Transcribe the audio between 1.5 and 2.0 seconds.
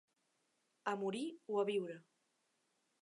o a viure.